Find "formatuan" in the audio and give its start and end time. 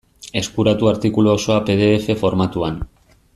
2.23-2.81